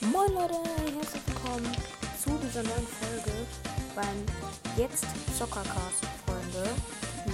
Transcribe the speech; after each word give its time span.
Moin 0.00 0.32
Leute, 0.32 0.54
herzlich 0.96 1.22
willkommen 1.26 1.76
zu 2.16 2.30
dieser 2.38 2.62
neuen 2.62 2.86
Folge 2.88 3.36
beim 3.94 4.24
Jetzt 4.74 5.04
Zockercast, 5.36 6.06
Freunde. 6.24 6.70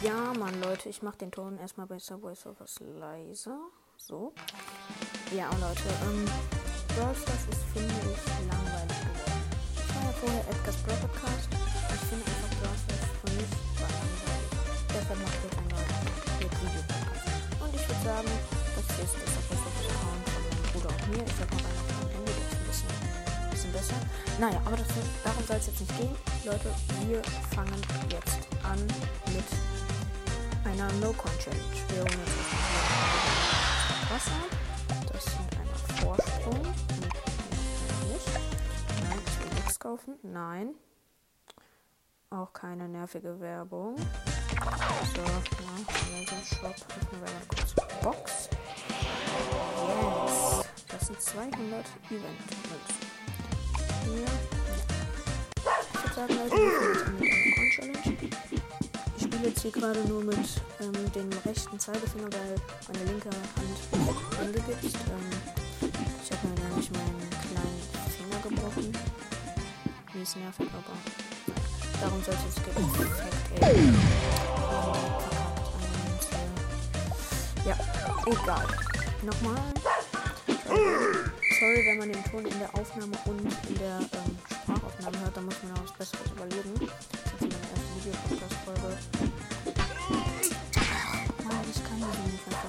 Ja, 0.03 0.35
Mann, 0.37 0.61
Leute, 0.61 0.89
ich 0.89 1.01
mache 1.01 1.19
den 1.19 1.31
Ton 1.31 1.59
erstmal 1.59 1.87
bei 1.87 2.01
Subway 2.01 2.33
etwas 2.33 2.81
leiser. 2.99 3.61
So. 3.97 4.33
Ja, 5.33 5.49
Leute, 5.61 5.87
ähm, 6.11 6.25
Brawl 6.89 7.15
Stars 7.15 7.47
ist, 7.53 7.63
finde 7.73 7.95
ich, 8.03 8.27
langweilig 8.51 8.99
geworden. 8.99 9.47
Ich 9.77 9.95
war 9.95 10.03
ja 10.03 10.13
vorher 10.19 10.45
Edgar's 10.51 10.77
Brawl 10.83 10.99
Podcast. 11.07 11.49
Ich 11.55 12.03
finde 12.11 12.25
einfach 12.27 12.51
Brawl 12.59 12.79
Stars 12.83 13.07
für 13.23 13.31
mich 13.31 13.53
war 13.79 13.91
langweilig. 13.95 14.51
Deshalb 14.91 15.19
mache 15.23 15.37
ich 15.39 15.45
jetzt 15.47 15.59
einen 15.59 15.71
neuen 15.71 16.51
Video-Podcast. 16.51 17.63
Und 17.63 17.73
ich 17.79 17.85
würde 17.87 18.03
sagen, 18.03 18.31
das 18.75 18.87
ist 18.99 19.15
das 19.23 19.31
Subway 19.39 19.55
Account 19.55 20.23
von 20.27 20.43
meinem 20.43 20.67
Bruder 20.75 20.91
und 20.91 21.03
mir. 21.15 21.23
Ich 21.23 21.37
sag 21.39 21.47
mal 21.55 21.63
einfach 21.63 21.76
ein 23.91 24.01
besser. 24.01 24.41
Naja, 24.41 24.61
aber 24.65 24.77
das, 24.77 24.87
darum 25.25 25.45
soll 25.45 25.57
es 25.57 25.67
jetzt 25.67 25.81
nicht 25.81 25.97
gehen. 25.99 26.17
Leute, 26.45 26.71
wir 27.07 27.23
fangen 27.55 27.83
jetzt 28.11 28.39
an 28.63 28.79
mit 29.33 29.45
einer 30.65 30.93
No-Con-Challenge. 30.95 31.63
Wir 31.89 31.99
holen 32.01 32.21
uns 32.21 32.31
erstmal 32.53 33.47
Wasser. 34.11 34.41
Das 35.13 35.25
sind 35.25 35.49
einmal 35.59 35.79
Vorsprung. 36.01 36.61
Und 36.61 36.67
nicht. 38.13 38.31
Nein, 39.03 39.19
ich 39.27 39.41
will 39.41 39.55
nichts 39.55 39.79
kaufen. 39.79 40.15
Nein. 40.23 40.75
Auch 42.31 42.53
keine 42.53 42.89
nervige 42.89 43.41
Werbung. 43.41 43.97
So, 43.97 45.23
ja, 45.23 45.77
Laser 46.13 46.43
Shop. 46.45 46.75
Öffnen 46.75 47.21
wir 47.21 47.21
mal 47.21 47.47
kurz 47.49 47.75
Box. 48.03 48.49
Yes. 49.79 50.67
Das 50.89 51.07
sind 51.07 51.21
200 51.21 51.85
Event-Münzen. 52.11 53.16
Ich 54.07 56.03
würde 56.03 56.15
sagen, 56.15 56.35
Leute. 56.39 56.57
Ich 59.17 59.23
spiele 59.23 59.49
jetzt 59.49 59.63
hier 59.63 59.73
gerade 59.73 60.01
nur 60.09 60.23
mit 60.23 60.39
ähm, 60.81 61.13
dem 61.13 61.29
rechten 61.45 61.79
Zeigefinger, 61.79 62.29
weil 62.33 62.55
meine 62.89 63.05
linke 63.11 63.31
Hand 63.31 63.79
angegipst. 64.41 64.97
Ähm, 64.97 65.31
ich 66.23 66.31
habe 66.33 66.49
mir 66.49 66.55
nämlich 66.69 66.91
meinen 66.93 67.31
kleinen 67.51 67.83
Finger 68.17 68.41
gebrochen. 68.49 68.93
Wie 70.13 70.23
ist 70.23 70.37
nervig, 70.37 70.69
aber 70.73 70.97
darum 72.01 72.23
sollte 72.23 72.47
es 72.49 72.55
gehen. 72.65 73.95
Ja, 77.65 77.77
egal. 78.27 78.67
Nochmal. 79.23 79.63
Sorry, 81.59 81.87
wenn 81.87 81.97
man 81.97 82.13
den 82.13 82.23
Ton 82.25 82.45
in 82.45 82.59
der 82.59 82.69
Aufnahme 82.75 83.17
und 83.25 83.41
in 83.41 83.79
der 83.79 83.97
ähm, 83.97 84.39
Sprachaufnahme 84.45 85.19
hört, 85.21 85.35
da 85.35 85.41
muss 85.41 85.55
man 85.63 85.73
auch 85.73 85.85
was 85.85 85.93
Besseres 85.93 86.31
überlegen. 86.33 86.75
Das 86.77 87.33
ist 87.33 87.49
meine 87.49 87.65
erste 87.73 87.97
Videopodcast-Folge. 87.97 88.99
Mann, 91.49 91.65
ich 91.73 91.81
kann 91.83 91.97
die 91.97 92.05
nicht 92.29 92.45
nicht. 92.45 92.61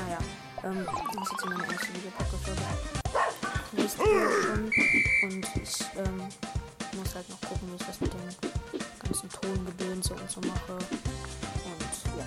Naja, 0.00 0.16
ähm, 0.64 0.80
das 0.86 0.96
ist 0.96 1.32
jetzt 1.32 1.44
meine 1.44 1.64
erste 1.68 1.92
Videopodcast-Folge. 1.92 2.66
Und 5.22 5.44
ich 5.60 5.76
ähm, 6.00 6.16
muss 6.96 7.14
halt 7.14 7.28
noch 7.28 7.40
gucken, 7.42 7.68
wie 7.68 7.76
ich 7.76 7.86
das 7.86 8.00
mit 8.00 8.12
den 8.14 8.20
ganzen 9.04 9.28
Tongedönse 9.28 10.14
und 10.14 10.30
so 10.30 10.40
mache. 10.40 10.72
Und 10.72 11.92
ja, 12.16 12.24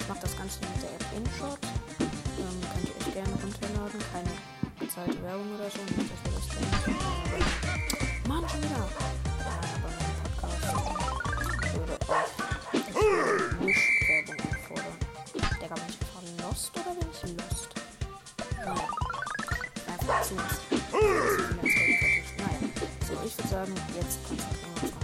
ich 0.00 0.08
mache 0.08 0.20
das 0.22 0.34
Ganze 0.38 0.60
mit 0.60 0.80
der 0.80 0.92
App 0.96 1.04
InShot. 1.14 1.58
Ähm, 2.00 2.56
könnt 2.72 2.88
ihr 2.88 2.96
euch 2.96 3.12
gerne 3.12 3.34
runterladen. 3.44 4.00
Keine 4.14 4.59
bezahlte 4.90 5.22
Werbung 5.22 5.54
oder 5.54 5.70
so. 5.70 5.78
Nicht, 5.82 6.10
dass 6.10 6.20
wir 6.24 6.32
das 6.34 6.48
kennen. 6.48 6.96
Mann, 8.26 8.48
schon 8.48 8.62
wieder. 8.62 8.88
Ja, 9.40 10.76
würde 11.76 11.96
auch 12.08 12.26
nicht 13.60 13.84
Werbung 14.08 14.38
einfordern. 14.50 14.96
Digga, 15.34 15.74
bin 15.74 15.84
ich 15.88 15.98
einfach 16.00 16.24
lost 16.42 16.72
oder 16.74 16.92
bin 16.94 17.08
ich 17.12 17.22
lost? 17.36 17.70
Naja. 18.58 18.88
Einfach 19.86 20.22
zu. 20.22 20.34
Naja. 20.34 20.50
So, 23.06 23.12
ich 23.24 23.34
würde 23.38 23.48
sagen, 23.48 23.74
jetzt 23.94 24.18
konzentrieren 24.26 24.74
wir 24.82 24.99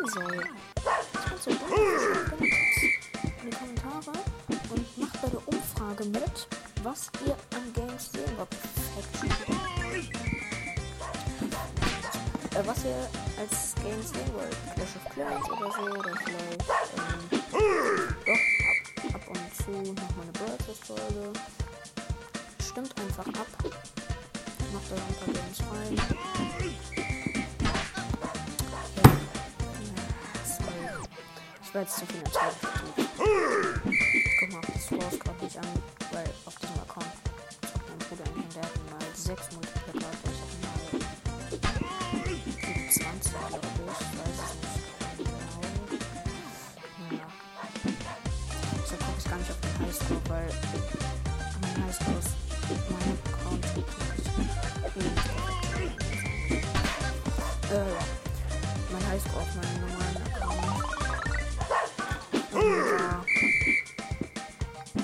gehen 0.00 0.08
soll. 0.12 0.44
Ich 1.36 1.42
so. 1.42 1.50
In 1.50 1.56
die 3.50 3.56
Kommentare 3.56 4.12
und 4.48 4.98
macht 4.98 5.22
bei 5.22 5.28
der 5.28 5.48
Umfrage 5.48 6.04
mit, 6.06 6.48
was 6.82 7.10
ihr 7.26 7.36
an 7.56 7.72
Games 7.74 8.12
sehen 8.12 8.36
wollt. 8.36 8.48
Äh, 12.54 12.66
was 12.66 12.84
ihr 12.84 13.08
als 13.38 13.74
Games 13.76 14.10
sehen 14.10 14.34
wollt. 14.34 14.56
Clash 14.74 14.96
of 14.96 15.04
Clans 15.14 15.50
oder 15.50 15.72
so. 15.72 15.82
Oder 15.98 16.14
vielleicht, 16.24 16.64
ähm, 16.96 17.20
doch, 17.30 17.60
ab, 19.08 19.14
ab 19.14 19.28
und 19.28 19.54
zu 19.56 19.70
nochmal 19.70 20.22
eine 20.22 20.32
Brothers-Folge. 20.32 21.32
Stimmt 22.62 23.00
einfach 23.00 23.26
ab. 23.26 23.46
Macht 24.72 24.90
da 24.90 24.96
ein 24.96 25.49
Ich 31.70 31.74
war 31.74 31.82
jetzt 31.82 31.98
zu 32.00 32.06
viel 32.06 32.18
vertieft. 32.18 32.66
Ich 33.86 34.36
guck 34.40 34.50
mal 34.50 34.58
auf 34.58 34.66
das 34.74 34.86
Scores 34.86 35.20
gerade 35.20 35.44
nicht 35.44 35.56
an, 35.56 35.66
weil 36.10 36.24
auf 36.44 36.56
diesem 36.56 36.74
Account 36.80 37.06
hat 37.06 37.82
mein 37.86 37.98
Bruder 38.08 38.24
einen, 38.24 38.48
der 38.56 38.62
hat 38.64 38.74
mal 38.90 38.98
6 39.14 39.52
Multiplikator. 39.52 40.30
Ich 41.48 41.62
hab 41.62 41.80
mal 41.80 42.26
27, 42.26 43.32
glaube 43.38 43.60
ich. 43.62 44.00
Ich 44.00 44.18
weiß 44.18 44.34
es 44.42 44.50
nicht 45.16 45.30
genau. 45.30 45.62
Naja. 47.08 47.28
So 48.84 48.94
gucke 48.96 49.18
ich 49.18 49.24
gar 49.30 49.38
nicht 49.38 49.50
auf 49.52 49.60
den 49.60 49.74
Highscore, 49.78 50.22
weil 50.28 50.50
mein 51.62 51.76
Highscore 51.86 52.18
ist 52.18 52.34
mein 52.90 53.14
Account. 53.30 53.64
Äh, 57.70 57.78
ja. 57.78 58.02
Mein 58.90 59.04
Highscore 59.08 59.42
auf 59.42 59.54
meinem 59.54 59.80
normalen 59.82 60.16
Account. 60.34 60.59
Und 62.60 62.68
da. 62.68 63.24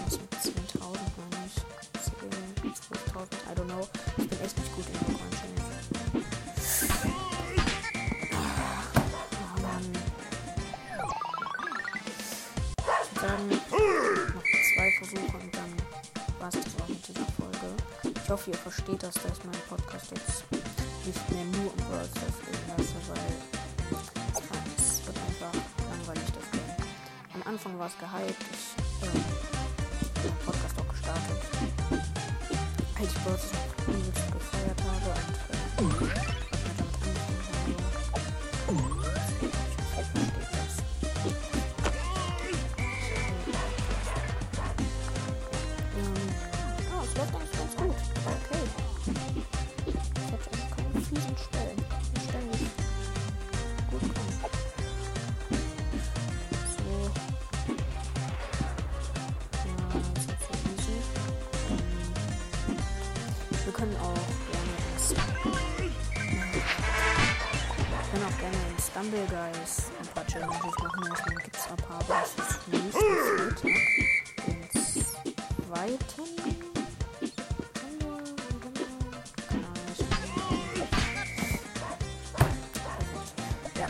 Was 0.04 0.20
mit 0.20 0.30
10.000 0.34 0.98
meine 1.16 1.40
ich. 1.46 1.54
10, 2.02 2.74
12.000, 2.74 3.32
I 3.48 3.54
don't 3.54 3.64
know. 3.64 3.88
Ich 4.18 4.28
bin 4.28 4.40
echt 4.40 4.58
nicht 4.58 4.72
gut 4.74 4.84
in 4.86 4.92
der 4.92 5.00
Challenge. 5.38 5.66
Oh 9.40 9.60
Mann. 9.62 9.86
Sagen, 13.14 13.48
noch 14.34 14.46
zwei 14.74 14.88
Versuche 14.98 15.36
und 15.38 15.54
dann 15.54 15.72
war 16.38 16.48
es 16.48 16.54
das 16.54 16.74
auch 16.82 16.88
mit 16.88 17.08
dieser 17.08 17.26
Folge. 17.38 17.68
Ich 18.22 18.28
hoffe, 18.30 18.50
ihr 18.50 18.58
versteht 18.58 19.02
das, 19.02 19.14
dass 19.14 19.44
meinen 19.44 19.62
Podcast 19.68 20.10
jetzt 20.10 20.44
nicht 21.06 21.30
mehr 21.30 21.44
nur 21.44 21.72
um 21.72 21.78
gehen 21.78 22.60
lasse, 22.76 22.96
weil 23.08 23.55
Anfang 27.56 27.78
war 27.78 27.86
es 27.86 27.96
gehypt. 27.96 28.44
Ich 29.00 29.08
ähm, 29.08 29.24
hab 30.04 30.22
den 30.22 30.36
Podcast 30.44 30.78
auch 30.78 30.88
gestartet. 30.88 31.40
Als 32.98 33.08
ich 33.08 33.24
noch 33.24 33.94
übelst 33.94 34.30
gefeiert 34.30 34.82
habe 34.82 35.82
und 35.82 36.02
äh, 36.02 36.25
können 63.76 63.96
auch 63.96 64.14
gerne 64.50 64.76
ich 67.78 68.12
kann 68.12 68.22
auch 68.24 68.38
gerne 68.38 68.56
in 68.70 68.78
Stumble 68.82 69.26
Guys 69.26 69.90
ein 70.00 70.06
paar 70.14 70.26
Challenges 70.26 70.62
machen, 70.82 71.10
was 71.10 71.26
man 71.26 71.36
gibt's 71.42 71.68
abhaben. 71.70 72.06
Das 72.08 72.30
ist 72.48 72.68
nächsten 72.68 73.04
ne? 73.04 73.76
Freitag. 75.68 76.26
Den 77.20 77.34
zweiten. 78.70 79.06
Ja. 83.78 83.88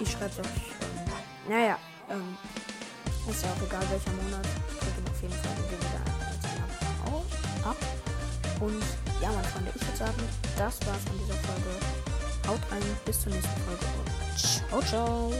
Ich 0.00 0.10
schreibe 0.10 0.34
doch. 0.36 0.44
Ähm, 0.44 1.48
naja, 1.48 1.78
ähm, 2.10 2.36
ist 3.30 3.44
ja 3.44 3.52
auch 3.52 3.62
egal 3.64 3.84
welcher 3.90 4.12
Monat. 4.12 4.46
Und 8.62 8.80
ja, 9.20 9.28
meine 9.32 9.48
Freunde, 9.48 9.72
ich 9.74 9.82
würde 9.84 9.98
sagen, 9.98 10.22
das 10.56 10.78
war's 10.86 11.02
von 11.08 11.18
dieser 11.18 11.34
Folge. 11.34 11.70
Haut 12.46 12.60
rein, 12.70 12.82
bis 13.04 13.22
zur 13.22 13.32
nächsten 13.32 13.60
Folge 13.62 13.84
und 13.98 14.38
ciao, 14.38 14.80
ciao. 14.82 15.32